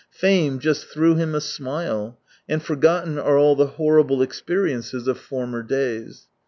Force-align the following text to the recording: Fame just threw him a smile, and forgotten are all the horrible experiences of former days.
Fame 0.09 0.57
just 0.57 0.85
threw 0.87 1.13
him 1.13 1.35
a 1.35 1.39
smile, 1.41 2.17
and 2.49 2.63
forgotten 2.63 3.19
are 3.19 3.37
all 3.37 3.55
the 3.55 3.67
horrible 3.77 4.23
experiences 4.23 5.07
of 5.07 5.19
former 5.19 5.61
days. 5.61 6.27